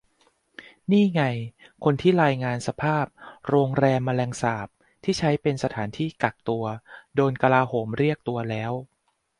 [0.91, 1.21] นี่ไง
[1.83, 3.05] คนที่รายงานสภาพ"
[3.49, 4.67] โรงแรมแมลงสาบ"
[5.03, 6.65] ที่ใช้เป็นสถานที่กักตัว
[7.15, 8.71] โดนกลาโหมเรียกตัวแล้ว